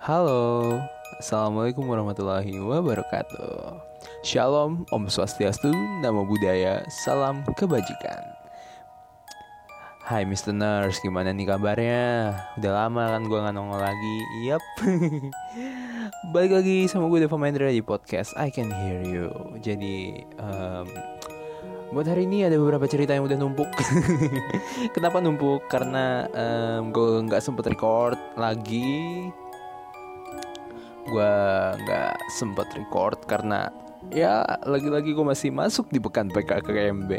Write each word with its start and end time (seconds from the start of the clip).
Halo, 0.00 0.80
Assalamualaikum 1.20 1.84
warahmatullahi 1.84 2.56
wabarakatuh 2.56 3.84
Shalom, 4.24 4.88
Om 4.88 5.12
Swastiastu, 5.12 5.68
Namo 6.00 6.24
Buddhaya, 6.24 6.80
Salam 7.04 7.44
Kebajikan 7.52 8.24
Hai. 10.00 10.24
Nurse, 10.24 11.04
gimana 11.04 11.36
nih 11.36 11.52
kabarnya? 11.52 12.32
Udah 12.56 12.72
lama 12.72 13.12
kan 13.12 13.28
gue 13.28 13.44
gak 13.44 13.52
nongol 13.52 13.76
lagi 13.76 14.16
Yap 14.48 14.64
Balik 16.32 16.64
lagi 16.64 16.88
sama 16.88 17.12
gue 17.12 17.20
Deva 17.20 17.36
Mahendra 17.36 17.68
di 17.68 17.84
podcast 17.84 18.32
I 18.40 18.48
Can 18.48 18.72
Hear 18.72 19.04
You 19.04 19.28
Jadi 19.60 20.24
um, 20.40 20.88
Buat 21.92 22.08
hari 22.08 22.24
ini 22.24 22.48
ada 22.48 22.56
beberapa 22.56 22.86
cerita 22.86 23.18
yang 23.18 23.26
udah 23.26 23.34
numpuk. 23.34 23.66
Kenapa 24.94 25.18
numpuk? 25.18 25.66
Karena 25.66 26.22
um, 26.30 26.94
gue 26.94 27.26
nggak 27.26 27.42
sempet 27.42 27.66
record 27.66 28.14
lagi. 28.38 29.26
Gue 31.10 31.32
nggak 31.84 32.14
sempet 32.30 32.70
record 32.78 33.18
karena 33.26 33.68
ya 34.14 34.46
lagi-lagi 34.64 35.12
gue 35.12 35.26
masih 35.26 35.50
masuk 35.52 35.90
di 35.90 35.98
pekan 36.00 36.30
PKKMB. 36.30 37.12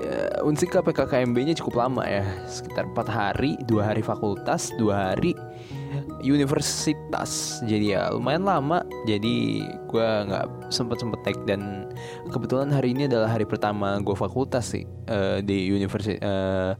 Ya, 0.00 0.40
Unsika 0.40 0.80
PKKMB-nya 0.80 1.52
cukup 1.60 1.84
lama 1.84 2.08
ya, 2.08 2.24
sekitar 2.48 2.88
4 2.88 3.04
hari, 3.04 3.60
dua 3.68 3.92
hari 3.92 4.00
fakultas, 4.00 4.72
dua 4.80 5.12
hari 5.12 5.36
universitas. 6.24 7.60
Jadi 7.64 7.96
ya 7.96 8.12
lumayan 8.12 8.44
lama. 8.44 8.84
Jadi 9.08 9.64
gue 9.88 10.08
nggak 10.28 10.72
sempet 10.72 11.00
sempet 11.00 11.20
take 11.24 11.42
dan 11.48 11.92
kebetulan 12.28 12.70
hari 12.70 12.92
ini 12.92 13.08
adalah 13.08 13.32
hari 13.32 13.48
pertama 13.48 13.98
gue 14.00 14.16
fakultas 14.16 14.72
sih 14.76 14.84
uh, 15.10 15.40
di 15.42 15.68
universitas 15.72 16.20
uh, 16.24 16.72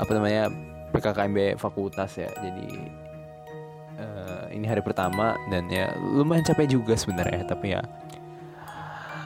apa 0.00 0.10
namanya 0.14 0.50
PKKMB 0.90 1.58
fakultas 1.58 2.18
ya. 2.18 2.30
Jadi 2.42 2.90
ini 4.50 4.66
hari 4.66 4.82
pertama 4.82 5.38
dan 5.48 5.70
ya 5.70 5.94
lumayan 5.98 6.42
capek 6.42 6.74
juga 6.74 6.98
sebenarnya 6.98 7.46
tapi 7.46 7.74
ya. 7.74 7.82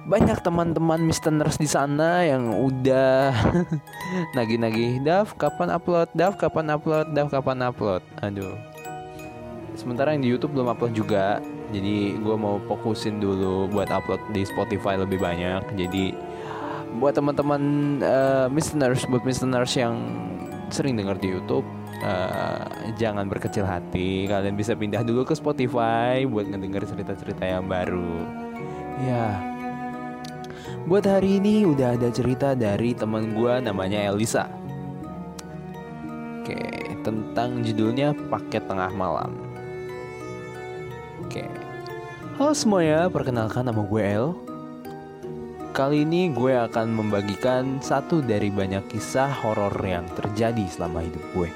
Banyak 0.04 0.44
teman-teman 0.44 1.00
Mister 1.00 1.32
Nurse 1.32 1.56
di 1.56 1.64
sana 1.64 2.28
yang 2.28 2.52
udah 2.52 3.32
nagih-nagih 4.36 5.00
Dav 5.00 5.32
kapan 5.40 5.72
upload? 5.72 6.12
Dav 6.12 6.36
kapan 6.36 6.76
upload? 6.76 7.16
Dav 7.16 7.32
kapan 7.32 7.64
upload? 7.64 8.04
Aduh. 8.20 8.52
Sementara 9.74 10.12
yang 10.12 10.22
di 10.22 10.28
YouTube 10.28 10.54
belum 10.54 10.76
upload 10.76 10.92
juga 10.92 11.40
jadi 11.72 12.20
gue 12.20 12.36
mau 12.36 12.60
fokusin 12.68 13.18
dulu 13.18 13.66
buat 13.72 13.88
upload 13.88 14.20
di 14.36 14.44
Spotify 14.44 15.00
lebih 15.00 15.18
banyak. 15.18 15.74
Jadi 15.74 16.12
buat 17.00 17.16
teman-teman 17.16 17.62
uh, 18.04 18.46
listeners 18.52 19.02
buat 19.10 19.26
listeners 19.26 19.74
yang 19.74 19.98
sering 20.70 20.94
dengar 20.94 21.18
di 21.18 21.34
YouTube 21.34 21.66
uh, 22.02 22.64
jangan 22.98 23.28
berkecil 23.28 23.62
hati 23.62 24.26
kalian 24.26 24.58
bisa 24.58 24.74
pindah 24.74 25.04
dulu 25.06 25.22
ke 25.22 25.36
Spotify 25.36 26.26
buat 26.26 26.50
ngedenger 26.50 26.88
cerita-cerita 26.88 27.44
yang 27.46 27.68
baru 27.68 28.26
ya 29.04 29.38
buat 30.88 31.04
hari 31.06 31.38
ini 31.38 31.68
udah 31.68 31.94
ada 31.94 32.08
cerita 32.10 32.56
dari 32.56 32.96
teman 32.96 33.36
gue 33.36 33.54
namanya 33.62 34.10
Elisa 34.10 34.64
Oke, 36.44 36.60
tentang 37.00 37.64
judulnya 37.64 38.12
paket 38.28 38.68
tengah 38.68 38.92
malam. 38.92 39.32
Oke. 41.24 41.48
Halo 42.36 42.52
semuanya, 42.52 43.08
perkenalkan 43.08 43.64
nama 43.64 43.80
gue 43.80 44.02
El. 44.04 44.36
Kali 45.72 46.04
ini 46.04 46.28
gue 46.36 46.52
akan 46.52 46.92
membagikan 46.92 47.80
satu 47.80 48.20
dari 48.20 48.52
banyak 48.52 48.84
kisah 48.92 49.32
horor 49.40 49.72
yang 49.80 50.04
terjadi 50.12 50.68
selama 50.68 51.00
hidup 51.00 51.24
gue. 51.32 51.48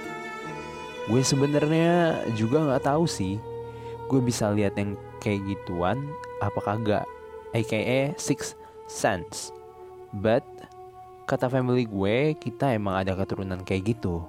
Gue 1.08 1.24
sebenarnya 1.24 2.20
juga 2.36 2.60
nggak 2.60 2.84
tahu 2.84 3.08
sih, 3.08 3.40
gue 4.12 4.20
bisa 4.20 4.52
lihat 4.52 4.76
yang 4.76 4.92
kayak 5.24 5.40
gituan 5.48 6.04
apa 6.44 6.60
kagak, 6.60 7.04
aka 7.56 8.12
Six 8.20 8.52
Sense. 8.84 9.48
But 10.12 10.44
kata 11.24 11.48
family 11.48 11.88
gue, 11.88 12.36
kita 12.36 12.76
emang 12.76 13.00
ada 13.00 13.16
keturunan 13.16 13.64
kayak 13.64 13.96
gitu. 13.96 14.24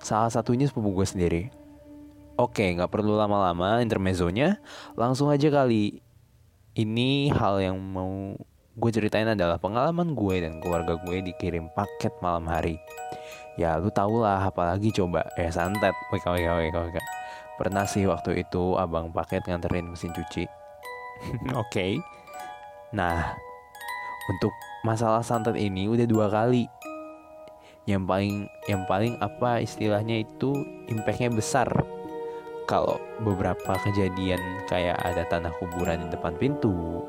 Salah 0.00 0.32
satunya 0.32 0.64
sepupu 0.64 0.96
gue 0.96 1.06
sendiri. 1.08 1.42
Oke, 2.40 2.72
nggak 2.72 2.88
perlu 2.88 3.12
lama-lama 3.12 3.84
intermezzonya, 3.84 4.62
langsung 4.96 5.28
aja 5.28 5.52
kali. 5.52 6.00
Ini 6.72 7.34
hal 7.34 7.60
yang 7.60 7.76
mau 7.76 8.32
gue 8.78 8.90
ceritain 8.94 9.26
adalah 9.26 9.58
pengalaman 9.58 10.14
gue 10.14 10.36
dan 10.40 10.62
keluarga 10.62 10.94
gue 11.02 11.18
dikirim 11.20 11.66
paket 11.74 12.14
malam 12.22 12.46
hari. 12.46 12.78
Ya 13.58 13.74
lu 13.76 13.90
tau 13.90 14.22
lah, 14.22 14.46
apalagi 14.46 14.94
coba 14.94 15.26
ya 15.34 15.50
santet, 15.50 15.92
wika 16.14 16.30
wika 16.30 16.54
wika 16.62 16.78
wika. 16.88 17.02
Pernah 17.58 17.84
sih 17.90 18.06
waktu 18.06 18.46
itu 18.46 18.78
abang 18.78 19.10
paket 19.10 19.42
nganterin 19.44 19.90
mesin 19.90 20.14
cuci. 20.14 20.46
Oke. 21.58 21.58
okay. 21.58 21.92
Nah, 22.94 23.34
untuk 24.30 24.54
masalah 24.86 25.26
santet 25.26 25.58
ini 25.58 25.90
udah 25.90 26.06
dua 26.06 26.30
kali 26.30 26.70
yang 27.88 28.04
paling 28.04 28.44
yang 28.68 28.84
paling 28.84 29.16
apa 29.18 29.64
istilahnya 29.64 30.20
itu 30.20 30.52
impactnya 30.92 31.32
besar 31.32 31.66
kalau 32.68 33.00
beberapa 33.24 33.80
kejadian 33.80 34.40
kayak 34.68 35.00
ada 35.00 35.24
tanah 35.24 35.48
kuburan 35.56 36.04
di 36.04 36.08
depan 36.12 36.36
pintu 36.36 37.00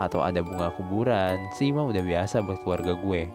atau 0.00 0.24
ada 0.24 0.40
bunga 0.40 0.72
kuburan 0.72 1.36
sih 1.52 1.68
mah 1.68 1.84
udah 1.84 2.00
biasa 2.00 2.40
buat 2.40 2.64
keluarga 2.64 2.96
gue 2.96 3.28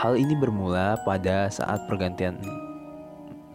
hal 0.00 0.16
ini 0.16 0.32
bermula 0.32 0.96
pada 1.04 1.52
saat 1.52 1.84
pergantian 1.84 2.40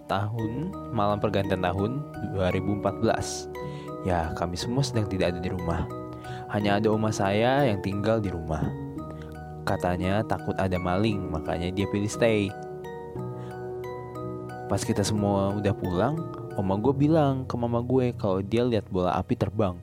tahun 0.05 0.69
malam 0.93 1.17
pergantian 1.17 1.65
tahun 1.65 2.05
2014 2.37 4.05
ya 4.05 4.29
kami 4.37 4.53
semua 4.53 4.85
sedang 4.85 5.09
tidak 5.09 5.33
ada 5.33 5.41
di 5.41 5.49
rumah 5.49 5.89
hanya 6.53 6.77
ada 6.77 6.93
oma 6.93 7.09
saya 7.09 7.65
yang 7.65 7.81
tinggal 7.81 8.21
di 8.21 8.29
rumah 8.29 8.85
Katanya 9.65 10.21
takut 10.21 10.53
ada 10.61 10.77
maling, 10.77 11.17
makanya 11.33 11.73
dia 11.73 11.89
pilih 11.89 12.05
stay. 12.05 12.53
Pas 14.69 14.77
kita 14.77 15.01
semua 15.01 15.57
udah 15.57 15.73
pulang, 15.73 16.21
oma 16.53 16.77
gue 16.77 16.93
bilang 16.93 17.49
ke 17.49 17.57
mama 17.57 17.81
gue 17.81 18.13
kalau 18.13 18.45
dia 18.45 18.61
lihat 18.61 18.85
bola 18.93 19.17
api 19.17 19.33
terbang. 19.33 19.73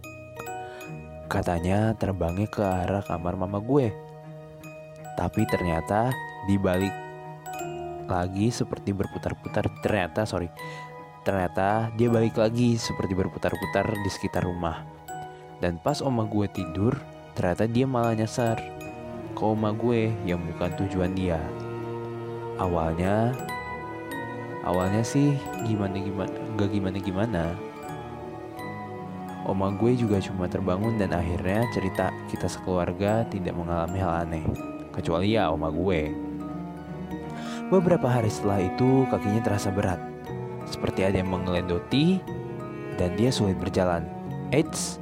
Katanya 1.27 1.99
terbangnya 1.99 2.47
ke 2.47 2.63
arah 2.63 3.03
kamar 3.03 3.35
mama 3.35 3.59
gue. 3.59 3.91
Tapi 5.19 5.43
ternyata 5.51 6.15
di 6.49 6.57
balik 6.59 6.93
lagi 8.11 8.53
seperti 8.53 8.93
berputar-putar. 8.93 9.69
Ternyata 9.81 10.29
sorry, 10.29 10.53
ternyata 11.23 11.89
dia 11.97 12.09
balik 12.13 12.37
lagi 12.37 12.77
seperti 12.77 13.17
berputar-putar 13.17 13.89
di 13.97 14.11
sekitar 14.11 14.45
rumah. 14.45 14.85
Dan 15.63 15.79
pas 15.79 16.03
oma 16.03 16.27
gue 16.27 16.51
tidur, 16.51 16.99
ternyata 17.39 17.71
dia 17.71 17.87
malah 17.87 18.19
nyasar 18.19 18.59
ke 19.33 19.43
oma 19.43 19.71
gue 19.73 20.11
yang 20.27 20.43
bukan 20.43 20.71
tujuan 20.85 21.15
dia. 21.15 21.39
Awalnya, 22.59 23.33
awalnya 24.67 25.01
sih 25.07 25.39
gimana 25.65 25.97
gimana, 25.97 26.35
gak 26.59 26.71
gimana 26.71 26.99
gimana. 26.99 27.45
Oma 29.43 29.75
gue 29.75 29.99
juga 29.99 30.23
cuma 30.23 30.47
terbangun 30.47 31.03
dan 31.03 31.11
akhirnya 31.11 31.67
cerita 31.75 32.15
kita 32.31 32.47
sekeluarga 32.47 33.27
tidak 33.27 33.59
mengalami 33.59 33.99
hal 33.99 34.23
aneh, 34.23 34.47
kecuali 34.95 35.35
ya 35.35 35.51
oma 35.51 35.67
gue. 35.67 36.32
Beberapa 37.73 38.05
hari 38.05 38.29
setelah 38.29 38.61
itu 38.61 39.09
kakinya 39.09 39.41
terasa 39.41 39.73
berat, 39.73 39.97
seperti 40.69 41.09
ada 41.09 41.25
yang 41.25 41.33
mengelendoti 41.33 42.21
dan 43.01 43.17
dia 43.17 43.33
sulit 43.33 43.57
berjalan. 43.57 44.05
Eits, 44.53 45.01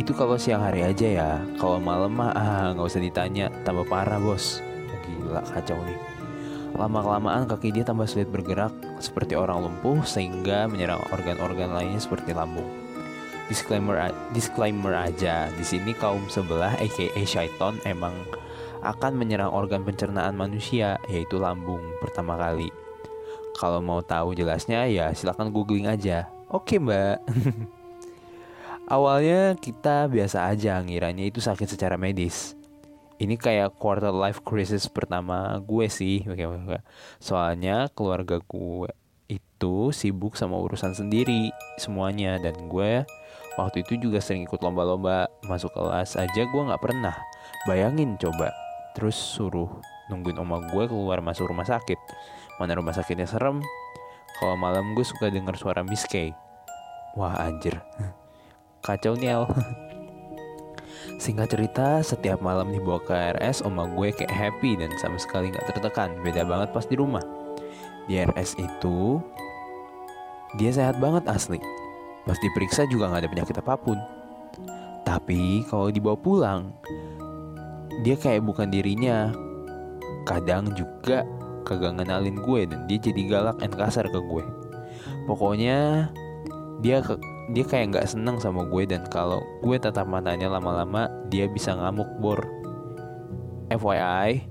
itu 0.00 0.16
kalau 0.16 0.40
siang 0.40 0.64
hari 0.64 0.88
aja 0.88 1.04
ya. 1.04 1.30
Kalau 1.60 1.76
malam 1.76 2.16
mah 2.16 2.32
ah 2.32 2.72
nggak 2.72 2.88
usah 2.88 3.04
ditanya, 3.04 3.52
tambah 3.60 3.84
parah 3.84 4.16
bos. 4.16 4.64
Gila 5.04 5.44
kacau 5.52 5.76
nih. 5.84 6.00
Lama 6.80 7.04
kelamaan 7.04 7.44
kaki 7.44 7.76
dia 7.76 7.84
tambah 7.84 8.08
sulit 8.08 8.32
bergerak 8.32 8.72
seperti 9.04 9.36
orang 9.36 9.68
lumpuh 9.68 10.00
sehingga 10.08 10.64
menyerang 10.64 11.04
organ-organ 11.12 11.76
lainnya 11.76 12.00
seperti 12.00 12.32
lambung. 12.32 12.72
Disclaimer 13.52 14.08
disclaimer 14.32 14.96
aja, 14.96 15.52
di 15.52 15.64
sini 15.64 15.92
kaum 15.92 16.24
sebelah 16.32 16.72
aka 16.80 17.20
Shaiton 17.28 17.84
emang 17.84 18.16
akan 18.82 19.18
menyerang 19.18 19.50
organ 19.50 19.82
pencernaan 19.82 20.34
manusia 20.34 20.98
yaitu 21.10 21.40
lambung 21.40 21.82
pertama 21.98 22.38
kali. 22.38 22.70
Kalau 23.58 23.82
mau 23.82 24.04
tahu 24.04 24.38
jelasnya 24.38 24.86
ya 24.86 25.10
silahkan 25.14 25.50
googling 25.50 25.90
aja. 25.90 26.30
Oke 26.48 26.78
mbak. 26.78 27.18
Awalnya 28.94 29.58
kita 29.60 30.08
biasa 30.08 30.48
aja 30.48 30.80
ngiranya 30.80 31.28
itu 31.28 31.44
sakit 31.44 31.68
secara 31.68 32.00
medis. 32.00 32.56
Ini 33.18 33.34
kayak 33.34 33.74
quarter 33.76 34.14
life 34.14 34.40
crisis 34.46 34.86
pertama 34.86 35.58
gue 35.60 35.90
sih. 35.90 36.24
Soalnya 37.18 37.90
keluarga 37.92 38.38
gue 38.38 38.88
itu 39.28 39.90
sibuk 39.92 40.38
sama 40.38 40.56
urusan 40.56 40.96
sendiri 40.96 41.52
semuanya 41.76 42.40
dan 42.40 42.56
gue 42.70 43.04
waktu 43.60 43.82
itu 43.82 44.00
juga 44.00 44.22
sering 44.22 44.48
ikut 44.48 44.62
lomba-lomba 44.62 45.28
masuk 45.44 45.74
kelas 45.76 46.16
aja 46.16 46.42
gue 46.48 46.62
nggak 46.62 46.80
pernah 46.80 47.12
bayangin 47.68 48.16
coba 48.16 48.54
terus 48.98 49.14
suruh 49.14 49.70
nungguin 50.10 50.42
oma 50.42 50.58
gue 50.58 50.90
keluar 50.90 51.22
masuk 51.22 51.54
rumah 51.54 51.62
sakit 51.62 51.94
mana 52.58 52.74
rumah 52.74 52.90
sakitnya 52.90 53.30
serem 53.30 53.62
kalau 54.42 54.58
malam 54.58 54.98
gue 54.98 55.06
suka 55.06 55.30
dengar 55.30 55.54
suara 55.54 55.86
Miss 55.86 56.02
K 56.02 56.34
Wah 57.14 57.38
anjir 57.38 57.78
Kacau 58.86 59.14
nih 59.14 59.38
El 59.38 59.46
Singkat 61.22 61.50
cerita, 61.50 61.98
setiap 62.02 62.38
malam 62.38 62.70
dibawa 62.70 63.02
ke 63.02 63.10
RS, 63.10 63.66
oma 63.66 63.90
gue 63.90 64.14
kayak 64.14 64.30
happy 64.30 64.78
dan 64.78 64.86
sama 65.02 65.18
sekali 65.18 65.50
gak 65.50 65.66
tertekan. 65.66 66.14
Beda 66.22 66.46
banget 66.46 66.70
pas 66.70 66.86
di 66.86 66.94
rumah. 66.94 67.24
Di 68.06 68.22
RS 68.22 68.54
itu, 68.54 69.18
dia 70.62 70.70
sehat 70.70 71.02
banget 71.02 71.26
asli. 71.26 71.58
Pas 72.22 72.38
diperiksa 72.38 72.86
juga 72.86 73.10
gak 73.10 73.26
ada 73.26 73.30
penyakit 73.34 73.56
apa 73.58 73.74
pun. 73.74 73.98
Tapi 75.02 75.66
kalau 75.66 75.90
dibawa 75.90 76.14
pulang, 76.14 76.70
dia 78.02 78.14
kayak 78.14 78.46
bukan 78.46 78.70
dirinya. 78.70 79.32
Kadang 80.28 80.76
juga 80.76 81.24
kagak 81.64 82.00
ngenalin 82.00 82.40
gue 82.40 82.60
dan 82.68 82.80
dia 82.88 82.98
jadi 83.00 83.22
galak 83.28 83.60
dan 83.60 83.72
kasar 83.72 84.06
ke 84.08 84.20
gue. 84.20 84.44
Pokoknya 85.28 86.08
dia 86.80 87.02
ke, 87.02 87.18
dia 87.52 87.64
kayak 87.64 87.96
nggak 87.96 88.08
seneng 88.08 88.36
sama 88.38 88.64
gue 88.68 88.84
dan 88.88 89.04
kalau 89.08 89.42
gue 89.64 89.76
tatap 89.76 90.06
matanya 90.06 90.48
lama-lama 90.48 91.10
dia 91.28 91.48
bisa 91.48 91.74
ngamuk 91.76 92.08
bor. 92.20 92.40
FYI, 93.68 94.48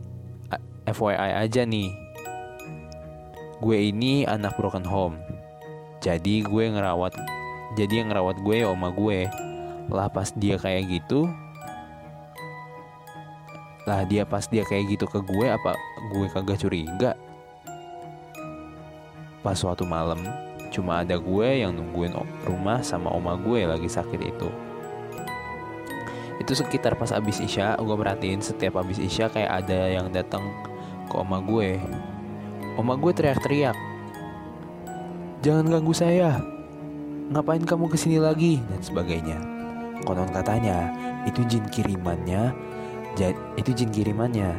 FYI 0.85 1.31
aja 1.41 1.65
nih. 1.65 1.89
Gue 3.57 3.89
ini 3.89 4.29
anak 4.29 4.53
broken 4.61 4.85
home. 4.85 5.17
Jadi 6.05 6.45
gue 6.45 6.69
ngerawat 6.69 7.17
jadi 7.73 8.01
yang 8.01 8.13
ngerawat 8.13 8.37
gue 8.45 8.55
ya 8.61 8.67
oma 8.69 8.93
gue. 8.93 9.25
Lah 9.89 10.09
pas 10.09 10.29
dia 10.33 10.57
kayak 10.57 10.89
gitu, 10.89 11.29
lah 13.87 14.03
dia 14.03 14.27
pas 14.27 14.43
dia 14.51 14.67
kayak 14.67 14.99
gitu 14.99 15.07
ke 15.07 15.23
gue 15.23 15.47
apa 15.47 15.71
gue 16.11 16.27
kagak 16.27 16.59
curiga? 16.59 17.15
Pas 19.39 19.55
suatu 19.55 19.87
malam 19.87 20.19
cuma 20.67 20.99
ada 21.07 21.15
gue 21.15 21.63
yang 21.63 21.71
nungguin 21.71 22.11
rumah 22.43 22.83
sama 22.83 23.07
oma 23.07 23.39
gue 23.39 23.63
lagi 23.63 23.87
sakit 23.87 24.19
itu. 24.19 24.49
Itu 26.43 26.51
sekitar 26.51 26.99
pas 26.99 27.15
abis 27.15 27.39
isya 27.39 27.79
gue 27.79 27.95
perhatiin 27.95 28.43
setiap 28.43 28.83
abis 28.83 28.99
isya 28.99 29.31
kayak 29.31 29.63
ada 29.63 29.87
yang 29.87 30.11
datang 30.11 30.43
ke 31.07 31.15
oma 31.15 31.39
gue. 31.39 31.79
Oma 32.75 32.99
gue 32.99 33.11
teriak-teriak 33.15 33.73
jangan 35.39 35.63
ganggu 35.71 35.95
saya. 35.95 36.43
Ngapain 37.31 37.63
kamu 37.63 37.87
ke 37.87 37.95
sini 37.95 38.19
lagi? 38.19 38.59
Dan 38.67 38.83
sebagainya. 38.83 39.39
Konon 40.03 40.27
katanya 40.31 40.91
itu 41.23 41.43
jin 41.47 41.63
kirimannya 41.71 42.51
itu 43.57 43.73
jin 43.73 43.89
kirimannya. 43.89 44.53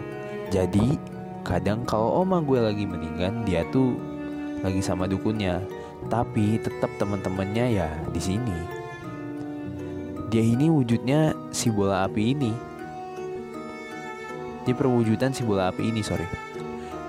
Jadi 0.51 0.99
kadang 1.47 1.87
kalau 1.87 2.27
oma 2.27 2.43
gue 2.43 2.59
lagi 2.59 2.85
meninggal 2.85 3.31
dia 3.47 3.63
tuh 3.71 3.95
lagi 4.67 4.83
sama 4.83 5.07
dukunnya, 5.07 5.63
tapi 6.11 6.59
tetap 6.59 6.91
teman-temannya 6.99 7.79
ya 7.79 7.89
di 8.11 8.19
sini. 8.19 8.59
Dia 10.29 10.43
ini 10.45 10.69
wujudnya 10.69 11.33
si 11.55 11.71
bola 11.71 12.05
api 12.05 12.35
ini. 12.35 12.53
Di 14.67 14.77
perwujudan 14.77 15.33
si 15.33 15.41
bola 15.47 15.73
api 15.73 15.89
ini, 15.89 16.05
sorry. 16.05 16.27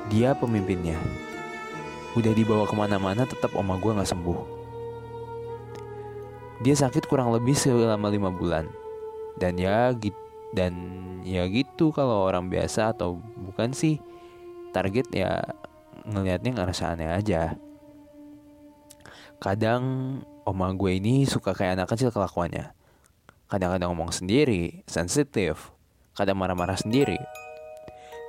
Dia 0.08 0.38
pemimpinnya. 0.38 0.96
Udah 2.16 2.32
dibawa 2.32 2.64
ke 2.64 2.76
mana-mana 2.78 3.28
tetap 3.28 3.52
oma 3.58 3.76
gue 3.76 3.92
nggak 3.92 4.08
sembuh. 4.08 4.40
Dia 6.64 6.76
sakit 6.80 7.10
kurang 7.12 7.36
lebih 7.36 7.58
selama 7.58 8.08
lima 8.08 8.32
bulan. 8.32 8.68
Dan 9.36 9.60
ya 9.60 9.92
gitu 9.96 10.29
dan 10.50 10.74
ya 11.22 11.46
gitu 11.46 11.94
kalau 11.94 12.26
orang 12.26 12.50
biasa 12.50 12.98
atau 12.98 13.22
bukan 13.38 13.70
sih 13.70 14.02
target 14.74 15.06
ya 15.14 15.42
ngelihatnya 16.10 16.52
ngerasa 16.58 16.98
aneh 16.98 17.10
aja. 17.10 17.54
Kadang 19.40 19.84
oma 20.44 20.74
gue 20.76 21.00
ini 21.00 21.24
suka 21.24 21.56
kayak 21.56 21.80
anak 21.80 21.88
kecil 21.96 22.10
kelakuannya. 22.12 22.74
Kadang-kadang 23.50 23.94
ngomong 23.94 24.12
sendiri 24.12 24.84
sensitif. 24.90 25.72
Kadang 26.18 26.38
marah-marah 26.38 26.76
sendiri. 26.76 27.18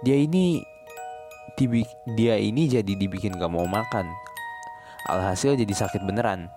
Dia 0.06 0.16
ini 0.16 0.62
dia 2.16 2.40
ini 2.40 2.72
jadi 2.72 2.88
dibikin 2.96 3.36
gak 3.36 3.52
mau 3.52 3.68
makan. 3.68 4.08
Alhasil 5.10 5.60
jadi 5.60 5.74
sakit 5.76 6.06
beneran. 6.08 6.48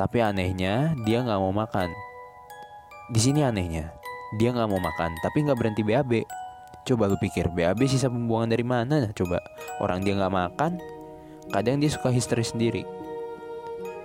Tapi 0.00 0.22
anehnya 0.24 0.96
dia 1.04 1.20
gak 1.20 1.40
mau 1.42 1.52
makan. 1.52 1.92
Di 3.12 3.20
sini 3.20 3.44
anehnya 3.44 3.92
dia 4.34 4.50
nggak 4.50 4.66
mau 4.66 4.82
makan 4.82 5.14
tapi 5.22 5.46
nggak 5.46 5.58
berhenti 5.58 5.86
BAB 5.86 6.26
coba 6.86 7.10
lu 7.10 7.18
pikir 7.18 7.50
BAB 7.50 7.90
sisa 7.90 8.06
pembuangan 8.06 8.54
dari 8.54 8.62
mana? 8.62 9.10
Coba. 9.10 9.42
Orang 9.82 10.06
dia 10.06 10.14
nggak 10.14 10.32
makan 10.32 10.78
kadang 11.50 11.82
dia 11.82 11.90
suka 11.90 12.14
histeris 12.14 12.54
sendiri. 12.54 12.86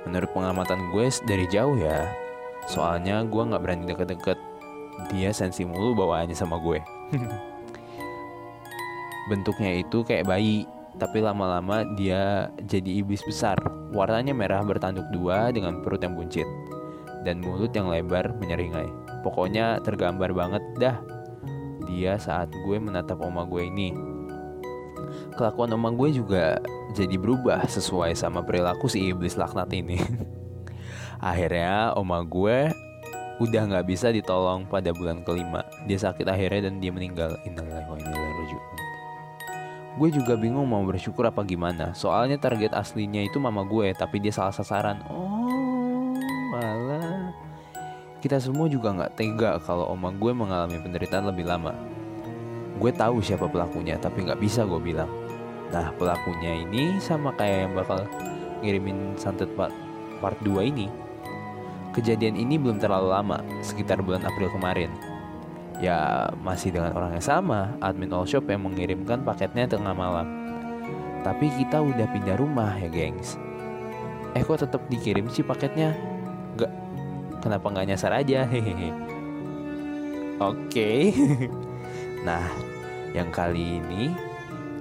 Menurut 0.09 0.33
pengamatan 0.33 0.89
gue 0.89 1.05
dari 1.29 1.45
jauh 1.45 1.77
ya. 1.77 2.09
Soalnya 2.65 3.21
gue 3.21 3.37
nggak 3.37 3.61
berani 3.61 3.85
deket-deket. 3.85 4.37
Dia 5.13 5.29
sensi 5.29 5.61
mulu 5.61 5.93
bawaannya 5.93 6.33
sama 6.33 6.57
gue. 6.57 6.81
Bentuknya 9.29 9.77
itu 9.77 10.01
kayak 10.01 10.25
bayi 10.25 10.65
tapi 10.97 11.23
lama-lama 11.23 11.85
dia 11.93 12.49
jadi 12.65 13.05
iblis 13.05 13.21
besar. 13.21 13.61
Warnanya 13.93 14.33
merah 14.33 14.65
bertanduk 14.65 15.05
dua 15.13 15.53
dengan 15.53 15.85
perut 15.85 16.01
yang 16.01 16.17
buncit 16.17 16.49
dan 17.21 17.37
mulut 17.37 17.69
yang 17.77 17.93
lebar 17.93 18.33
menyeringai 18.41 19.00
Pokoknya 19.21 19.77
tergambar 19.85 20.33
banget 20.33 20.63
dah 20.81 20.97
dia 21.85 22.17
saat 22.17 22.49
gue 22.49 22.77
menatap 22.77 23.21
oma 23.21 23.45
gue 23.45 23.67
ini. 23.67 23.93
Kelakuan 25.35 25.73
oma 25.73 25.91
gue 25.93 26.09
juga 26.13 26.57
jadi 26.95 27.15
berubah 27.15 27.65
sesuai 27.67 28.15
sama 28.17 28.41
perilaku 28.41 28.87
si 28.89 29.11
iblis 29.11 29.37
laknat 29.37 29.69
ini. 29.73 30.01
akhirnya 31.21 31.93
oma 31.93 32.25
gue 32.25 32.73
udah 33.41 33.61
nggak 33.73 33.85
bisa 33.89 34.13
ditolong 34.13 34.69
pada 34.69 34.93
bulan 34.93 35.25
kelima. 35.25 35.65
Dia 35.89 35.97
sakit 35.97 36.25
akhirnya 36.29 36.69
dan 36.69 36.77
dia 36.77 36.93
meninggal. 36.93 37.37
Gue 39.99 40.09
juga 40.09 40.33
bingung 40.39 40.69
mau 40.69 40.81
bersyukur 40.87 41.27
apa 41.27 41.43
gimana. 41.43 41.91
Soalnya 41.97 42.37
target 42.39 42.71
aslinya 42.71 43.25
itu 43.25 43.41
mama 43.41 43.65
gue, 43.67 43.91
tapi 43.97 44.23
dia 44.23 44.31
salah 44.31 44.55
sasaran. 44.55 45.03
Oh, 45.09 46.15
malah 46.53 47.20
kita 48.21 48.37
semua 48.37 48.69
juga 48.69 48.93
nggak 48.93 49.17
tega 49.17 49.57
kalau 49.65 49.89
oma 49.89 50.13
gue 50.13 50.29
mengalami 50.29 50.77
penderitaan 50.77 51.33
lebih 51.33 51.49
lama. 51.49 51.73
Gue 52.77 52.93
tahu 52.93 53.17
siapa 53.17 53.49
pelakunya, 53.49 53.97
tapi 53.97 54.29
nggak 54.29 54.37
bisa 54.37 54.61
gue 54.61 54.77
bilang. 54.77 55.09
Nah, 55.73 55.89
pelakunya 55.97 56.61
ini 56.61 57.01
sama 57.01 57.33
kayak 57.33 57.65
yang 57.65 57.73
bakal 57.73 58.05
ngirimin 58.61 59.17
santet 59.17 59.49
part, 59.57 59.73
part 60.21 60.37
2 60.45 60.69
ini. 60.69 60.85
Kejadian 61.97 62.37
ini 62.37 62.61
belum 62.61 62.77
terlalu 62.77 63.09
lama, 63.09 63.41
sekitar 63.65 63.99
bulan 64.05 64.21
April 64.21 64.53
kemarin. 64.53 64.93
Ya, 65.81 66.29
masih 66.45 66.69
dengan 66.69 66.93
orang 66.93 67.17
yang 67.17 67.25
sama, 67.25 67.73
admin 67.81 68.13
all 68.13 68.29
shop 68.29 68.45
yang 68.47 68.61
mengirimkan 68.61 69.25
paketnya 69.25 69.65
tengah 69.65 69.97
malam. 69.97 70.29
Tapi 71.25 71.49
kita 71.57 71.81
udah 71.81 72.05
pindah 72.13 72.37
rumah 72.37 72.77
ya, 72.77 72.85
gengs. 72.85 73.41
Eh, 74.37 74.45
kok 74.45 74.61
tetap 74.61 74.85
dikirim 74.87 75.27
sih 75.27 75.43
paketnya? 75.43 75.97
Gak, 76.55 76.71
kenapa 77.41 77.73
nggak 77.73 77.89
nyasar 77.89 78.13
aja? 78.13 78.45
Hehehe. 78.45 78.93
Oke. 80.37 81.09
Nah 82.21 82.53
yang 83.17 83.33
kali 83.33 83.81
ini 83.81 84.13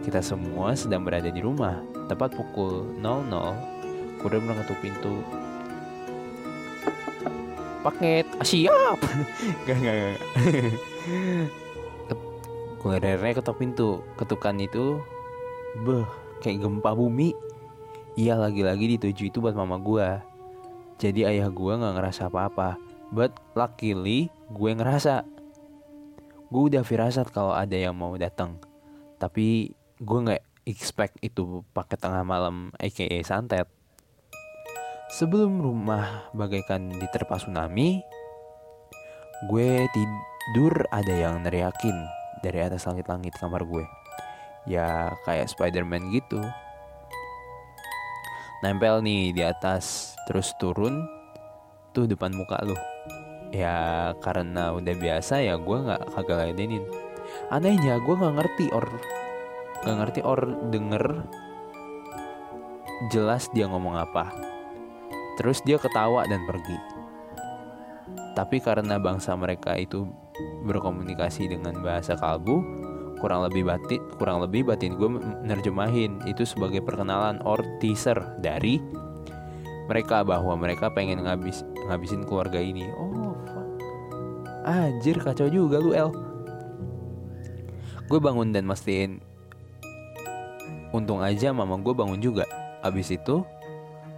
kita 0.05 0.21
semua 0.21 0.77
sedang 0.77 1.01
berada 1.01 1.33
di 1.33 1.41
rumah 1.41 1.81
tepat 2.05 2.37
pukul 2.37 2.85
00 3.01 4.21
kuda 4.21 4.45
mengetuk 4.45 4.77
pintu. 4.85 5.25
Paket 7.81 8.29
ah, 8.37 8.45
siap. 8.45 9.01
Gak 9.65 9.77
gak 9.81 9.95
gak 9.97 10.21
kurirnya 12.85 13.33
ketok 13.41 13.57
pintu. 13.57 14.05
Ketukan 14.21 14.61
itu 14.61 15.01
beh 15.81 16.05
kayak 16.45 16.61
gempa 16.61 16.93
bumi. 16.93 17.33
Iya 18.21 18.37
lagi-lagi 18.37 19.01
dituju 19.01 19.33
itu 19.33 19.41
buat 19.41 19.57
mama 19.57 19.81
gua 19.81 20.21
jadi 21.01 21.33
ayah 21.33 21.49
gue 21.49 21.73
gak 21.73 21.97
ngerasa 21.97 22.29
apa-apa. 22.29 22.77
But 23.09 23.33
luckily 23.57 24.29
gue 24.53 24.71
ngerasa. 24.77 25.25
Gue 26.53 26.63
udah 26.69 26.85
firasat 26.85 27.33
kalau 27.33 27.57
ada 27.57 27.73
yang 27.73 27.97
mau 27.97 28.13
datang. 28.21 28.61
Tapi 29.17 29.73
gue 29.97 30.19
gak 30.29 30.45
expect 30.69 31.17
itu 31.25 31.65
pakai 31.73 31.97
tengah 31.97 32.21
malam 32.21 32.69
aka 32.77 33.09
santet. 33.25 33.65
Sebelum 35.11 35.59
rumah 35.59 36.31
bagaikan 36.37 36.93
diterpa 36.95 37.41
tsunami, 37.41 37.99
gue 39.51 39.71
tidur 39.91 40.87
ada 40.93 41.11
yang 41.11 41.43
neriakin 41.43 41.97
dari 42.45 42.63
atas 42.63 42.87
langit-langit 42.87 43.35
kamar 43.41 43.65
gue. 43.65 43.83
Ya 44.69 45.17
kayak 45.25 45.49
Spider-Man 45.51 46.13
gitu 46.13 46.39
nempel 48.61 49.01
nih 49.01 49.33
di 49.33 49.41
atas 49.41 50.10
terus 50.29 50.53
turun 50.61 51.07
tuh 51.95 52.05
depan 52.09 52.35
muka 52.35 52.61
lu. 52.65 52.77
Ya 53.51 54.13
karena 54.23 54.75
udah 54.75 54.95
biasa 54.95 55.43
ya 55.43 55.59
gue 55.59 55.79
nggak 55.83 56.15
kagak 56.15 56.55
ladenin 56.55 56.87
anehnya 57.51 57.99
gue 58.03 58.15
nggak 58.15 58.35
ngerti 58.39 58.67
or 58.71 58.87
nggak 59.83 59.97
ngerti 59.97 60.21
or 60.23 60.41
denger 60.71 61.05
jelas 63.09 63.49
dia 63.57 63.65
ngomong 63.67 63.97
apa. 63.97 64.29
Terus 65.41 65.65
dia 65.65 65.81
ketawa 65.81 66.29
dan 66.29 66.45
pergi. 66.45 66.77
Tapi 68.37 68.61
karena 68.61 69.01
bangsa 69.01 69.33
mereka 69.35 69.73
itu 69.75 70.05
berkomunikasi 70.69 71.49
dengan 71.49 71.81
bahasa 71.81 72.13
kalbu, 72.13 72.61
kurang 73.25 73.49
lebih 73.49 73.65
batin, 73.65 74.01
kurang 74.21 74.45
lebih 74.45 74.69
batin 74.69 75.01
gue 75.01 75.09
nerjemahin. 75.49 76.21
Itu 76.29 76.45
sebagai 76.45 76.85
perkenalan 76.85 77.41
or 77.49 77.65
teaser 77.81 78.21
dari 78.45 78.77
mereka 79.91 80.23
bahwa 80.23 80.55
mereka 80.55 80.87
pengen 80.95 81.27
ngabis 81.27 81.67
ngabisin 81.91 82.23
keluarga 82.23 82.63
ini. 82.63 82.87
Oh, 82.95 83.35
fuck. 83.51 83.67
Anjir 84.63 85.19
kacau 85.19 85.51
juga 85.51 85.83
lu 85.83 85.91
El. 85.91 86.31
Gue 88.11 88.19
bangun 88.19 88.51
dan 88.51 88.67
mastiin 88.67 89.23
Untung 90.91 91.23
aja 91.23 91.55
mama 91.55 91.79
gue 91.79 91.95
bangun 91.95 92.19
juga 92.19 92.43
Abis 92.83 93.15
itu 93.15 93.47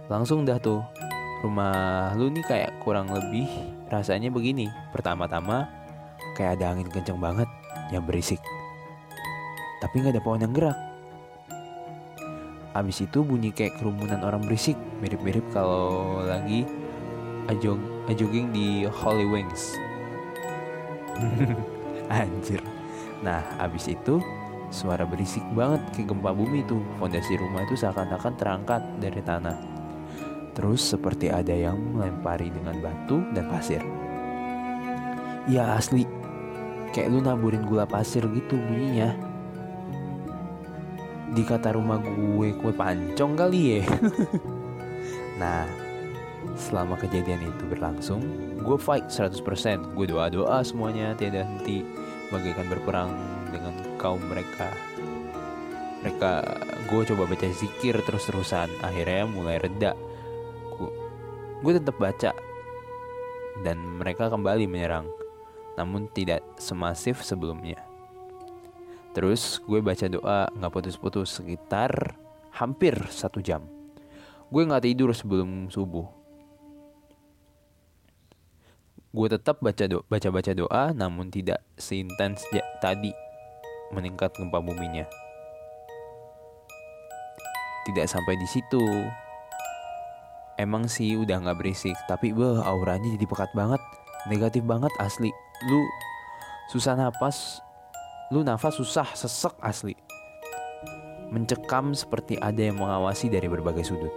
langsung 0.09 0.49
dah 0.49 0.57
tuh 0.57 0.81
Rumah 1.45 2.17
lu 2.17 2.33
nih 2.33 2.41
kayak 2.41 2.81
kurang 2.81 3.13
lebih 3.13 3.45
rasanya 3.93 4.33
begini 4.33 4.65
Pertama-tama 4.89 5.69
kayak 6.33 6.57
ada 6.57 6.73
angin 6.73 6.89
kenceng 6.89 7.21
banget 7.21 7.45
yang 7.93 8.01
berisik 8.01 8.41
Tapi 9.77 10.01
gak 10.01 10.17
ada 10.17 10.25
pohon 10.25 10.41
yang 10.41 10.57
gerak 10.57 10.92
Abis 12.73 13.05
itu 13.05 13.21
bunyi 13.21 13.53
kayak 13.53 13.77
kerumunan 13.77 14.21
orang 14.25 14.41
berisik 14.43 14.77
Mirip-mirip 14.99 15.45
kalau 15.53 16.21
lagi 16.25 16.65
ajog 17.49 17.77
jogging 18.13 18.49
di 18.49 18.85
Holy 18.89 19.25
Wings 19.29 19.77
Anjir 22.09 22.61
Nah 23.21 23.41
abis 23.61 23.93
itu 23.93 24.19
Suara 24.73 25.05
berisik 25.05 25.45
banget 25.53 25.85
kayak 25.93 26.17
gempa 26.17 26.33
bumi 26.33 26.65
itu. 26.65 26.81
Fondasi 26.97 27.37
rumah 27.37 27.61
itu 27.61 27.77
seakan-akan 27.77 28.33
terangkat 28.41 28.81
dari 28.97 29.21
tanah. 29.21 29.53
Terus 30.57 30.81
seperti 30.81 31.29
ada 31.29 31.53
yang 31.53 31.77
melempari 31.77 32.49
dengan 32.49 32.81
batu 32.81 33.21
dan 33.37 33.53
pasir. 33.53 33.85
Ya 35.45 35.77
asli, 35.77 36.09
kayak 36.89 37.13
lu 37.13 37.21
naburin 37.21 37.69
gula 37.69 37.85
pasir 37.85 38.25
gitu 38.33 38.57
bunyinya. 38.57 39.13
Di 41.33 41.41
kata 41.41 41.73
rumah 41.73 41.97
gue 41.97 42.53
kue 42.53 42.73
pancong 42.73 43.33
kali 43.33 43.81
ya. 43.81 43.83
nah, 45.41 45.65
selama 46.53 46.93
kejadian 47.01 47.41
itu 47.41 47.63
berlangsung, 47.65 48.21
gue 48.61 48.77
fight 48.77 49.09
100%. 49.09 49.97
Gue 49.97 50.05
doa-doa 50.05 50.61
semuanya 50.61 51.17
tiada 51.17 51.41
henti 51.41 51.81
bagaikan 52.29 52.69
berperang 52.69 53.11
dengan 53.53 53.73
kaum 54.01 54.21
mereka 54.25 54.73
mereka 56.03 56.43
gue 56.91 57.01
coba 57.15 57.23
baca 57.31 57.47
zikir 57.47 57.95
terus-terusan 58.03 58.67
akhirnya 58.83 59.23
mulai 59.23 59.55
reda 59.55 59.95
gue, 60.75 60.91
gue 61.63 61.71
tetap 61.79 61.95
baca 61.95 62.35
dan 63.63 63.77
mereka 63.79 64.27
kembali 64.27 64.67
menyerang 64.67 65.07
namun 65.79 66.11
tidak 66.11 66.43
semasif 66.59 67.23
sebelumnya 67.23 67.79
terus 69.13 69.61
gue 69.63 69.79
baca 69.79 70.05
doa 70.09 70.49
nggak 70.51 70.73
putus-putus 70.73 71.39
sekitar 71.39 72.17
hampir 72.53 72.97
satu 73.13 73.39
jam 73.39 73.65
gue 74.49 74.61
nggak 74.65 74.83
tidur 74.83 75.13
sebelum 75.13 75.69
subuh 75.69 76.05
gue 79.13 79.27
tetap 79.29 79.61
baca 79.61 79.85
do 79.85 80.01
baca 80.09 80.29
baca 80.33 80.51
doa 80.57 80.83
namun 80.91 81.29
tidak 81.29 81.61
seintens 81.77 82.41
tadi 82.81 83.13
meningkat 83.93 84.33
gempa 84.33 84.59
buminya. 84.59 85.05
Tidak 87.85 88.09
sampai 88.09 88.35
di 88.35 88.47
situ. 88.49 88.81
Emang 90.57 90.89
sih 90.89 91.17
udah 91.17 91.41
nggak 91.45 91.61
berisik, 91.61 91.97
tapi 92.09 92.33
beh 92.33 92.61
auranya 92.61 93.09
jadi 93.17 93.25
pekat 93.25 93.51
banget, 93.57 93.81
negatif 94.29 94.61
banget 94.65 94.93
asli. 95.01 95.29
Lu 95.65 95.81
susah 96.69 96.93
napas, 96.93 97.61
lu 98.33 98.41
nafas 98.41 98.81
susah, 98.81 99.05
sesek 99.13 99.53
asli. 99.61 99.93
Mencekam 101.29 101.93
seperti 101.93 102.33
ada 102.41 102.57
yang 102.57 102.81
mengawasi 102.81 103.29
dari 103.29 103.45
berbagai 103.45 103.85
sudut. 103.85 104.09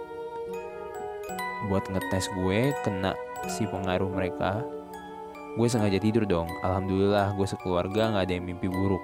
Buat 1.69 1.85
ngetes 1.93 2.25
gue 2.33 2.73
kena 2.81 3.13
si 3.45 3.69
pengaruh 3.69 4.09
mereka, 4.09 4.65
gue 5.53 5.67
sengaja 5.69 6.01
tidur 6.01 6.25
dong. 6.25 6.49
Alhamdulillah 6.65 7.37
gue 7.37 7.45
sekeluarga 7.45 8.17
gak 8.17 8.25
ada 8.25 8.33
yang 8.33 8.49
mimpi 8.49 8.65
buruk. 8.65 9.01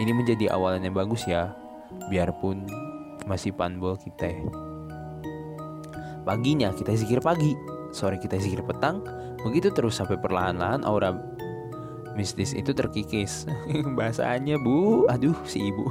Ini 0.00 0.16
menjadi 0.16 0.56
awalan 0.56 0.88
yang 0.88 0.96
bagus 0.96 1.28
ya, 1.28 1.52
biarpun 2.08 2.64
masih 3.28 3.52
panbol 3.52 4.00
kita. 4.00 4.32
Paginya 6.24 6.72
kita 6.72 6.96
zikir 6.96 7.20
pagi, 7.20 7.52
sore 7.92 8.16
kita 8.16 8.40
zikir 8.40 8.64
petang, 8.64 9.04
begitu 9.44 9.68
terus 9.68 10.00
sampai 10.00 10.16
perlahan-lahan 10.16 10.80
aura 10.88 11.12
mistis 12.20 12.52
itu 12.52 12.76
terkikis. 12.76 13.48
Bahasanya 13.96 14.60
bu, 14.60 15.08
aduh 15.08 15.36
si 15.48 15.72
ibu. 15.72 15.88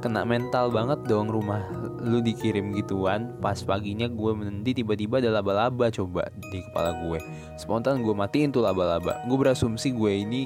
Kena 0.00 0.24
mental 0.24 0.72
banget 0.72 1.04
dong 1.04 1.28
rumah 1.28 1.60
lu 2.00 2.24
dikirim 2.24 2.72
gituan. 2.72 3.36
Pas 3.44 3.60
paginya 3.60 4.08
gue 4.08 4.32
menendi 4.32 4.72
tiba-tiba 4.72 5.20
ada 5.20 5.28
laba-laba 5.28 5.92
coba 5.92 6.32
di 6.48 6.64
kepala 6.64 6.96
gue. 7.04 7.20
Spontan 7.60 8.00
gue 8.00 8.14
matiin 8.16 8.48
tuh 8.48 8.64
laba-laba. 8.64 9.20
Gue 9.28 9.36
berasumsi 9.36 9.92
gue 9.92 10.12
ini 10.24 10.42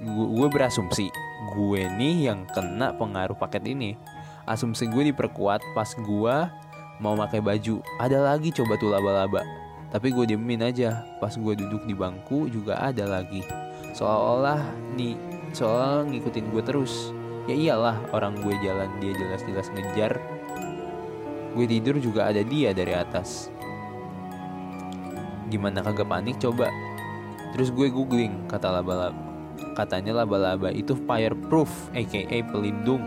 gue, 0.00 0.26
gue 0.40 0.48
berasumsi 0.48 1.12
gue 1.52 1.82
nih 2.00 2.32
yang 2.32 2.48
kena 2.48 2.96
pengaruh 2.96 3.36
paket 3.36 3.68
ini. 3.68 4.00
Asumsi 4.48 4.88
gue 4.88 5.12
diperkuat 5.12 5.60
pas 5.76 5.92
gue 5.92 6.36
mau 7.04 7.14
pakai 7.16 7.44
baju. 7.44 7.84
Ada 8.00 8.18
lagi 8.24 8.48
coba 8.56 8.80
tuh 8.80 8.88
laba-laba 8.88 9.44
tapi 9.90 10.14
gue 10.14 10.34
diemin 10.34 10.62
aja 10.62 11.02
pas 11.18 11.34
gue 11.34 11.54
duduk 11.58 11.82
di 11.86 11.94
bangku 11.94 12.46
juga 12.46 12.78
ada 12.78 13.06
lagi. 13.06 13.42
Seolah-olah 13.94 14.62
nih 14.94 15.18
soal 15.50 16.06
ngikutin 16.06 16.46
gue 16.54 16.62
terus. 16.62 17.10
Ya 17.50 17.54
iyalah 17.58 17.98
orang 18.14 18.38
gue 18.38 18.54
jalan 18.62 18.86
dia 19.02 19.10
jelas-jelas 19.18 19.66
ngejar. 19.74 20.22
Gue 21.58 21.66
tidur 21.66 21.98
juga 21.98 22.30
ada 22.30 22.46
dia 22.46 22.70
dari 22.70 22.94
atas. 22.94 23.50
Gimana 25.50 25.82
kagak 25.82 26.06
panik 26.06 26.38
coba? 26.38 26.70
Terus 27.50 27.74
gue 27.74 27.90
googling 27.90 28.46
kata 28.46 28.70
laba-laba. 28.70 29.18
Katanya 29.74 30.22
laba-laba 30.22 30.70
itu 30.70 30.94
fireproof, 30.94 31.90
aka 31.90 32.38
pelindung. 32.54 33.02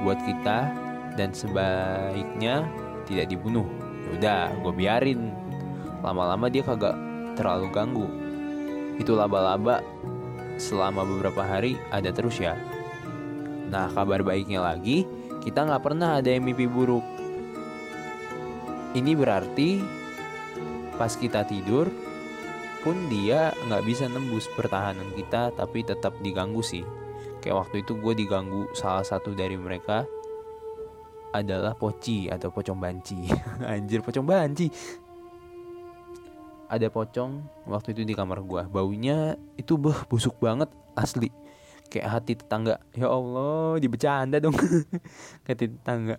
Buat 0.00 0.24
kita 0.24 0.72
dan 1.20 1.36
sebaiknya 1.36 2.64
tidak 3.04 3.28
dibunuh. 3.28 3.68
Udah, 4.16 4.48
gue 4.64 4.72
biarin. 4.72 5.47
Lama-lama 6.04 6.46
dia 6.50 6.62
kagak 6.62 6.94
terlalu 7.34 7.66
ganggu. 7.70 8.08
Itu 8.98 9.14
laba-laba 9.14 9.82
selama 10.58 11.06
beberapa 11.06 11.42
hari 11.46 11.78
ada 11.94 12.10
terus 12.10 12.38
ya. 12.42 12.58
Nah, 13.68 13.92
kabar 13.92 14.24
baiknya 14.24 14.64
lagi, 14.64 15.04
kita 15.44 15.66
nggak 15.68 15.84
pernah 15.84 16.18
ada 16.18 16.28
yang 16.32 16.46
mimpi 16.46 16.66
buruk. 16.66 17.04
Ini 18.96 19.12
berarti 19.14 19.78
pas 20.96 21.14
kita 21.14 21.46
tidur, 21.46 21.86
pun 22.82 23.10
dia 23.10 23.50
nggak 23.66 23.84
bisa 23.84 24.06
nembus 24.06 24.46
pertahanan 24.54 25.10
kita 25.12 25.50
tapi 25.52 25.82
tetap 25.82 26.14
diganggu 26.22 26.62
sih 26.62 26.86
kayak 27.42 27.66
waktu 27.66 27.82
itu 27.82 27.98
gue 27.98 28.14
diganggu 28.14 28.70
salah 28.72 29.02
satu 29.02 29.34
dari 29.34 29.58
mereka 29.58 30.06
adalah 31.34 31.74
poci 31.74 32.30
atau 32.30 32.48
pocong 32.48 32.78
banci 32.78 33.28
anjir 33.74 34.00
pocong 34.00 34.24
banci 34.24 34.70
ada 36.68 36.86
pocong 36.92 37.42
waktu 37.64 37.96
itu 37.96 38.04
di 38.04 38.12
kamar 38.12 38.44
gue 38.44 38.62
baunya 38.68 39.40
itu 39.56 39.80
beh 39.80 40.06
busuk 40.06 40.36
banget 40.38 40.68
asli. 40.94 41.32
Kayak 41.88 42.20
hati 42.20 42.36
tetangga. 42.36 42.76
Ya 42.92 43.08
Allah 43.08 43.80
dibecanda 43.80 44.36
dong. 44.36 44.52
Kayak 45.48 45.58
tetangga. 45.64 46.16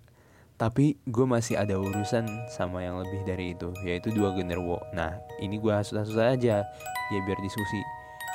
Tapi 0.58 0.98
gue 1.06 1.24
masih 1.24 1.56
ada 1.56 1.78
urusan 1.78 2.26
sama 2.52 2.84
yang 2.84 3.00
lebih 3.00 3.22
dari 3.24 3.54
itu 3.54 3.70
yaitu 3.86 4.10
dua 4.10 4.34
genderwo. 4.34 4.82
Nah 4.92 5.16
ini 5.38 5.56
gue 5.62 5.70
hasut-hasut 5.70 6.18
aja. 6.18 6.66
Ya 7.14 7.18
biar 7.22 7.38
diskusi. 7.38 7.80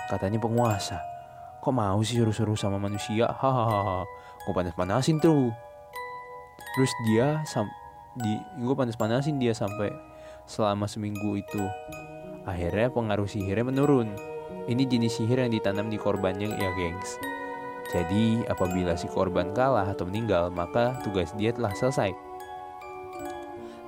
Katanya 0.08 0.40
penguasa. 0.40 0.98
Kok 1.60 1.74
mau 1.76 2.00
sih 2.02 2.24
suruh-suruh 2.24 2.56
sama 2.56 2.80
manusia? 2.80 3.28
Hahaha. 3.28 4.08
Gue 4.48 4.54
panas-panasin 4.56 5.20
tuh. 5.20 5.52
Terus 6.78 6.92
dia 7.12 7.44
sam 7.44 7.68
di 8.16 8.40
gue 8.64 8.76
panas-panasin 8.76 9.36
dia 9.36 9.52
sampai 9.52 9.92
selama 10.46 10.86
seminggu 10.90 11.42
itu 11.42 11.64
akhirnya 12.46 12.90
pengaruh 12.94 13.30
sihirnya 13.30 13.66
menurun 13.68 14.14
ini 14.66 14.86
jenis 14.86 15.22
sihir 15.22 15.42
yang 15.42 15.54
ditanam 15.54 15.90
di 15.90 15.98
korbannya 15.98 16.54
ya 16.56 16.72
gengs 16.74 17.18
jadi, 17.94 18.42
apabila 18.50 18.98
si 18.98 19.06
korban 19.06 19.54
kalah 19.54 19.86
atau 19.86 20.10
meninggal, 20.10 20.50
maka 20.50 20.98
tugas 21.06 21.30
dia 21.38 21.54
telah 21.54 21.72
selesai. 21.78 22.12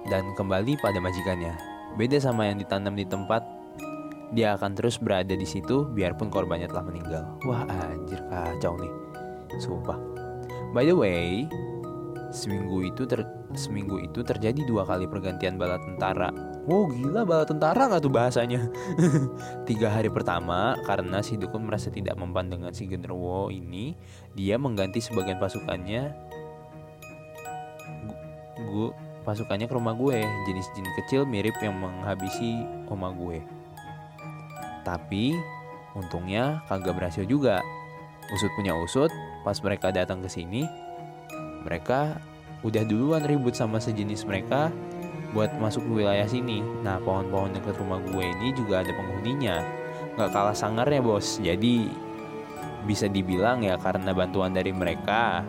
Dan 0.07 0.31
kembali 0.37 0.77
pada 0.77 1.01
majikannya. 1.01 1.57
Beda 1.97 2.21
sama 2.21 2.45
yang 2.45 2.61
ditanam 2.61 2.93
di 2.93 3.03
tempat, 3.03 3.41
dia 4.31 4.53
akan 4.53 4.77
terus 4.77 5.01
berada 5.01 5.33
di 5.33 5.47
situ 5.47 5.87
biarpun 5.89 6.29
korbannya 6.29 6.69
telah 6.69 6.85
meninggal. 6.85 7.23
Wah, 7.43 7.65
anjir 7.89 8.21
kacau 8.29 8.77
nih. 8.77 8.93
Sumpah. 9.57 9.97
By 10.71 10.85
the 10.85 10.93
way, 10.93 11.49
seminggu 12.37 12.85
itu 12.85 13.09
ter 13.09 13.25
seminggu 13.57 13.97
itu 13.97 14.21
terjadi 14.21 14.61
dua 14.69 14.85
kali 14.85 15.09
pergantian 15.09 15.57
bala 15.57 15.81
tentara. 15.81 16.29
Wow 16.69 16.93
gila 16.93 17.25
bala 17.25 17.43
tentara 17.49 17.89
nggak 17.89 18.03
tuh 18.05 18.13
bahasanya? 18.13 18.69
Tiga 19.69 19.89
hari 19.89 20.13
pertama 20.13 20.77
karena 20.85 21.25
si 21.25 21.41
dukun 21.41 21.65
merasa 21.65 21.89
tidak 21.89 22.13
mempan 22.13 22.53
dengan 22.53 22.69
si 22.77 22.85
genderuwo 22.85 23.49
ini, 23.49 23.97
dia 24.37 24.61
mengganti 24.61 25.01
sebagian 25.01 25.41
pasukannya. 25.41 26.13
Gue 28.61 28.93
pasukannya 29.25 29.65
ke 29.65 29.73
rumah 29.73 29.97
gue, 29.97 30.21
jenis 30.21 30.69
jin 30.77 30.87
kecil 31.03 31.21
mirip 31.25 31.57
yang 31.59 31.75
menghabisi 31.75 32.61
oma 32.87 33.09
gue. 33.11 33.41
Tapi 34.85 35.33
untungnya 35.97 36.61
kagak 36.69 36.95
berhasil 36.95 37.25
juga. 37.25 37.59
Usut 38.27 38.51
punya 38.59 38.75
usut, 38.75 39.11
pas 39.47 39.55
mereka 39.63 39.87
datang 39.87 40.19
ke 40.19 40.27
sini, 40.27 40.67
mereka 41.67 42.15
udah 42.63 42.87
duluan 42.87 43.27
ribut 43.27 43.53
sama 43.53 43.77
sejenis 43.83 44.23
mereka 44.23 44.71
buat 45.35 45.51
masuk 45.59 45.83
ke 45.83 45.91
wilayah 46.01 46.25
sini. 46.25 46.63
Nah, 46.81 46.97
pohon-pohon 47.03 47.51
dekat 47.51 47.75
rumah 47.77 47.99
gue 47.99 48.23
ini 48.23 48.55
juga 48.55 48.81
ada 48.81 48.91
penghuninya. 48.95 49.59
Gak 50.15 50.31
kalah 50.31 50.55
sangarnya, 50.55 51.03
bos. 51.03 51.37
Jadi, 51.43 51.91
bisa 52.87 53.11
dibilang 53.11 53.61
ya 53.61 53.75
karena 53.75 54.15
bantuan 54.15 54.55
dari 54.55 54.71
mereka. 54.71 55.43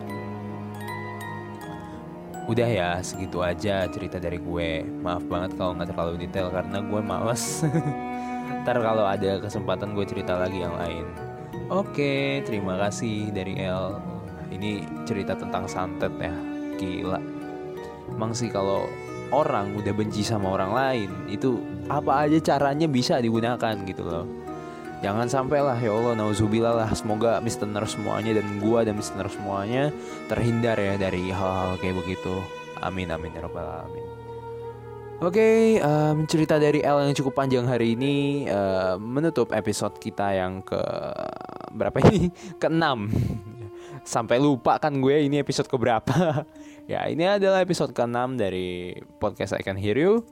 Udah 2.49 2.65
ya, 2.65 2.91
segitu 2.99 3.39
aja 3.39 3.87
cerita 3.87 4.19
dari 4.19 4.41
gue. 4.41 4.83
Maaf 4.83 5.23
banget 5.29 5.55
kalau 5.55 5.77
nggak 5.77 5.89
terlalu 5.93 6.13
detail 6.27 6.49
karena 6.51 6.81
gue 6.81 7.01
males. 7.01 7.63
Ntar 8.65 8.77
kalau 8.81 9.05
ada 9.05 9.39
kesempatan 9.39 9.95
gue 9.95 10.05
cerita 10.05 10.35
lagi 10.35 10.59
yang 10.65 10.75
lain. 10.75 11.05
Oke, 11.69 12.41
terima 12.43 12.75
kasih 12.81 13.29
dari 13.29 13.61
El. 13.61 14.08
Ini 14.49 14.85
cerita 15.05 15.37
tentang 15.37 15.69
santet 15.69 16.11
ya. 16.17 16.33
Gila. 16.77 17.19
Emang 18.09 18.33
sih 18.33 18.49
kalau 18.49 18.89
orang 19.29 19.77
udah 19.77 19.93
benci 19.93 20.25
sama 20.25 20.49
orang 20.57 20.71
lain 20.73 21.09
itu 21.29 21.61
apa 21.89 22.25
aja 22.25 22.37
caranya 22.53 22.89
bisa 22.89 23.21
digunakan 23.21 23.75
gitu 23.85 24.01
loh. 24.01 24.25
Jangan 24.99 25.31
sampai 25.31 25.63
lah 25.63 25.79
ya 25.79 25.95
Allah 25.95 26.13
nauzubillah 26.19 26.75
lah. 26.75 26.89
Semoga 26.91 27.39
listener 27.39 27.87
semuanya 27.87 28.35
dan 28.35 28.59
gua 28.59 28.83
dan 28.83 28.99
listener 28.99 29.31
semuanya 29.31 29.95
terhindar 30.27 30.75
ya 30.75 30.99
dari 30.99 31.31
hal-hal 31.31 31.79
kayak 31.79 32.03
begitu. 32.03 32.43
Amin 32.83 33.07
amin 33.07 33.31
ya 33.31 33.47
rabbal 33.47 33.63
alamin. 33.63 34.05
Oke, 35.19 35.35
okay, 35.35 35.59
um, 35.83 36.23
cerita 36.31 36.55
dari 36.55 36.79
L 36.79 37.03
yang 37.03 37.11
cukup 37.11 37.43
panjang 37.43 37.67
hari 37.67 37.91
ini 37.91 38.47
uh, 38.47 38.95
menutup 38.95 39.51
episode 39.51 39.99
kita 39.99 40.31
yang 40.31 40.63
ke 40.63 40.79
berapa 41.75 41.99
ini? 42.07 42.31
ke 42.61 42.71
enam 42.71 43.11
sampai 44.03 44.37
lupa 44.37 44.77
kan 44.77 44.95
gue 44.99 45.25
ini 45.25 45.39
episode 45.39 45.67
keberapa. 45.67 46.43
ya, 46.91 47.07
ini 47.07 47.25
adalah 47.25 47.63
episode 47.63 47.91
ke-6 47.95 48.37
dari 48.37 48.95
podcast 49.17 49.55
I 49.55 49.63
Can 49.63 49.79
Hear 49.79 49.97
You. 49.97 50.23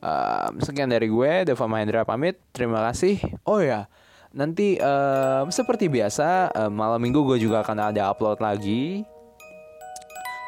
Um, 0.00 0.60
sekian 0.60 0.92
dari 0.92 1.08
gue, 1.08 1.46
Deva 1.48 1.66
Mahendra 1.66 2.06
pamit. 2.06 2.38
Terima 2.52 2.84
kasih. 2.86 3.18
Oh 3.48 3.58
ya, 3.58 3.88
nanti 4.36 4.76
um, 4.76 5.48
seperti 5.48 5.88
biasa 5.88 6.52
um, 6.52 6.72
malam 6.76 7.00
minggu 7.00 7.24
gue 7.24 7.38
juga 7.40 7.64
akan 7.64 7.88
ada 7.92 8.12
upload 8.12 8.36
lagi 8.44 9.00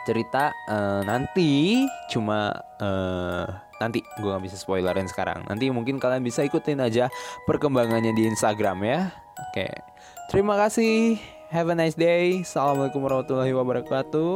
cerita 0.05 0.53
uh, 0.69 1.05
nanti 1.05 1.85
cuma 2.09 2.53
uh, 2.81 3.45
nanti 3.81 4.01
gue 4.21 4.29
gak 4.29 4.45
bisa 4.45 4.57
spoilerin 4.57 5.09
sekarang 5.09 5.45
nanti 5.49 5.69
mungkin 5.69 6.01
kalian 6.01 6.25
bisa 6.25 6.45
ikutin 6.45 6.81
aja 6.81 7.13
perkembangannya 7.45 8.17
di 8.17 8.25
Instagram 8.25 8.85
ya 8.89 9.01
oke 9.53 9.69
terima 10.33 10.57
kasih 10.57 11.38
Have 11.49 11.73
a 11.73 11.75
nice 11.75 11.97
day. 11.97 12.45
Assalamualaikum 12.45 13.09
warahmatullahi 13.09 13.57
wabarakatuh. 13.57 14.33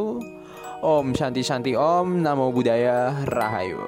Om 0.81 1.13
Shanti 1.13 1.45
Shanti 1.45 1.77
Om. 1.77 2.25
Namo 2.25 2.49
Buddhaya 2.49 3.29
Rahayu. 3.29 3.85